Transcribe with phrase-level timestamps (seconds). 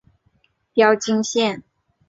[0.73, 1.61] 标津线。